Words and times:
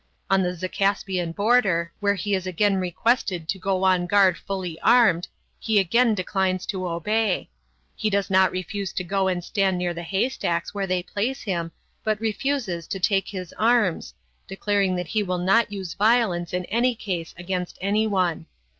On 0.31 0.41
the 0.41 0.55
Zacaspian 0.55 1.31
border, 1.31 1.93
where 1.99 2.15
he 2.15 2.33
is 2.33 2.47
again 2.47 2.77
requested 2.77 3.47
to 3.47 3.59
go 3.59 3.83
on 3.83 4.07
guard 4.07 4.35
fully 4.35 4.79
armed, 4.81 5.27
he 5.59 5.77
again 5.77 6.15
declines 6.15 6.65
to 6.65 6.87
obey. 6.87 7.51
He 7.95 8.09
does 8.09 8.27
not 8.27 8.49
refuse 8.49 8.93
to 8.93 9.03
go 9.03 9.27
and 9.27 9.43
stand 9.43 9.77
near 9.77 9.93
the 9.93 10.01
haystacks 10.01 10.73
where 10.73 10.87
they 10.87 11.03
place 11.03 11.43
him, 11.43 11.71
but 12.03 12.19
refuses 12.19 12.87
to 12.87 12.99
take 12.99 13.27
his 13.27 13.53
arms, 13.59 14.15
declaring 14.47 14.95
that 14.95 15.09
he 15.09 15.21
will 15.21 15.37
not 15.37 15.71
use 15.71 15.93
violence 15.93 16.51
in 16.51 16.65
any 16.65 16.95
case 16.95 17.35
against 17.37 17.77
anyone. 17.79 18.47